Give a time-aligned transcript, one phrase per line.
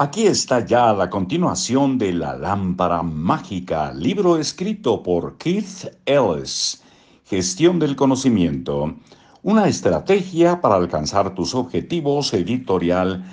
[0.00, 6.80] Aquí está ya la continuación de La Lámpara Mágica, libro escrito por Keith Ellis,
[7.24, 8.94] Gestión del Conocimiento,
[9.42, 13.24] una estrategia para alcanzar tus objetivos editorial,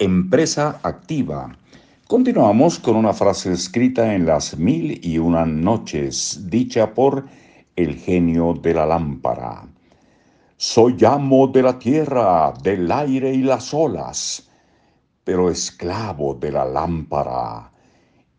[0.00, 1.56] empresa activa.
[2.08, 7.26] Continuamos con una frase escrita en las mil y una noches, dicha por
[7.76, 9.68] el genio de la lámpara.
[10.56, 14.47] Soy amo de la tierra, del aire y las olas
[15.28, 17.70] pero esclavo de la lámpara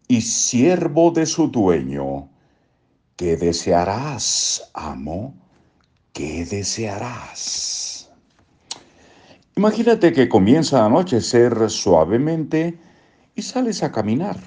[0.08, 2.30] y siervo de su dueño.
[3.16, 5.36] ¿Qué desearás, amo?
[6.14, 8.12] ¿Qué desearás?
[9.56, 12.80] Imagínate que comienza a anochecer suavemente
[13.36, 14.38] y sales a caminar.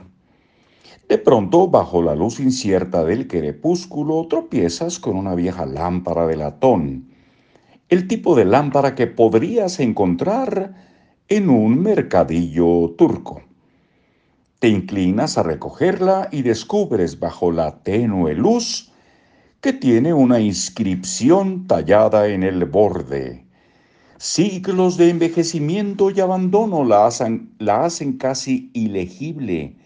[1.08, 7.08] De pronto, bajo la luz incierta del crepúsculo, tropiezas con una vieja lámpara de latón,
[7.88, 10.90] el tipo de lámpara que podrías encontrar
[11.28, 13.42] en un mercadillo turco.
[14.58, 18.92] Te inclinas a recogerla y descubres bajo la tenue luz
[19.60, 23.44] que tiene una inscripción tallada en el borde.
[24.18, 29.76] Siglos de envejecimiento y abandono la hacen, la hacen casi ilegible.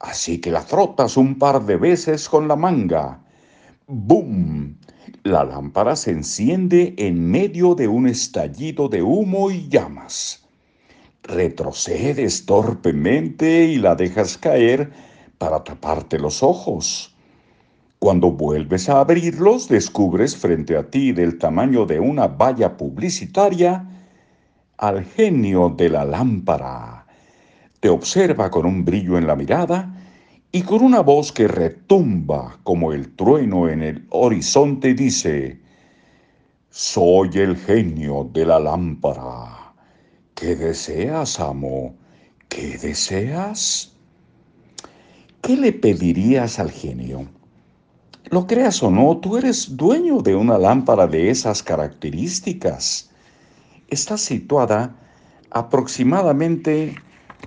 [0.00, 3.22] Así que la frotas un par de veces con la manga.
[3.86, 4.76] ¡Bum!
[5.24, 10.43] La lámpara se enciende en medio de un estallido de humo y llamas
[11.24, 14.92] retrocedes torpemente y la dejas caer
[15.38, 17.14] para taparte los ojos.
[17.98, 23.88] Cuando vuelves a abrirlos, descubres frente a ti del tamaño de una valla publicitaria
[24.76, 27.06] al genio de la lámpara.
[27.80, 29.94] Te observa con un brillo en la mirada
[30.52, 35.60] y con una voz que retumba como el trueno en el horizonte dice,
[36.68, 39.63] Soy el genio de la lámpara.
[40.44, 41.94] ¿Qué deseas, amo?
[42.50, 43.96] ¿Qué deseas?
[45.40, 47.26] ¿Qué le pedirías al genio?
[48.24, 53.10] Lo creas o no, tú eres dueño de una lámpara de esas características.
[53.88, 54.94] Está situada
[55.48, 56.94] aproximadamente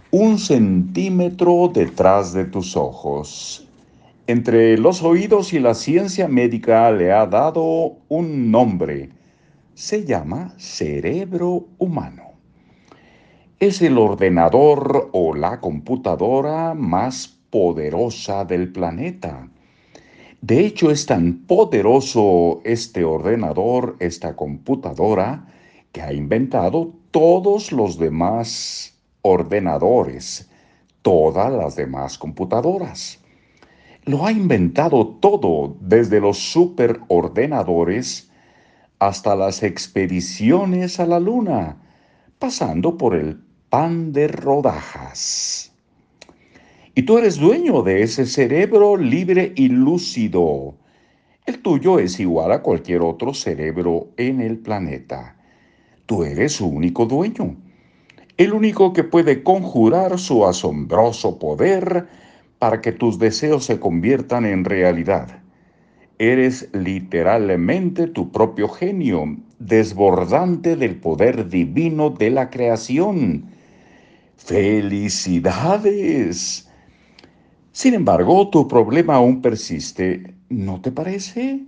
[0.09, 3.67] un centímetro detrás de tus ojos.
[4.25, 9.11] Entre los oídos y la ciencia médica le ha dado un nombre.
[9.75, 12.26] Se llama cerebro humano
[13.59, 19.49] es el ordenador o la computadora más poderosa del planeta.
[20.41, 25.47] De hecho, es tan poderoso este ordenador, esta computadora,
[25.91, 30.51] que ha inventado todos los demás ordenadores,
[31.01, 33.19] todas las demás computadoras.
[34.05, 38.29] Lo ha inventado todo, desde los superordenadores
[38.99, 41.77] hasta las expediciones a la luna,
[42.37, 45.73] pasando por el pan de rodajas.
[46.95, 50.75] Y tú eres dueño de ese cerebro libre y lúcido.
[51.45, 55.35] El tuyo es igual a cualquier otro cerebro en el planeta.
[56.05, 57.57] Tú eres su único dueño,
[58.37, 62.07] el único que puede conjurar su asombroso poder
[62.59, 65.41] para que tus deseos se conviertan en realidad.
[66.19, 73.56] Eres literalmente tu propio genio, desbordante del poder divino de la creación
[74.37, 76.69] ¡Felicidades!
[77.71, 81.65] Sin embargo, tu problema aún persiste, ¿no te parece?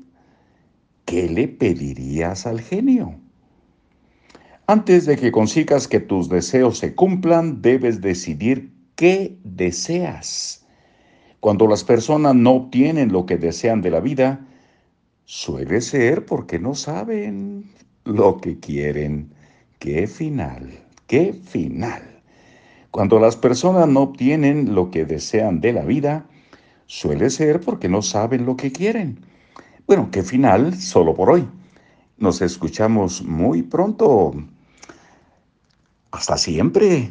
[1.06, 3.20] ¿Qué le pedirías al genio?
[4.68, 10.66] Antes de que consigas que tus deseos se cumplan, debes decidir qué deseas.
[11.40, 14.46] Cuando las personas no obtienen lo que desean de la vida,
[15.26, 17.72] suele ser porque no saben
[18.04, 19.34] lo que quieren.
[19.80, 20.70] ¡Qué final!
[21.08, 22.09] ¡Qué final!
[23.00, 26.26] Cuando las personas no obtienen lo que desean de la vida,
[26.86, 29.22] suele ser porque no saben lo que quieren.
[29.88, 31.48] Bueno, qué final solo por hoy.
[32.18, 34.34] Nos escuchamos muy pronto.
[36.12, 37.10] Hasta siempre.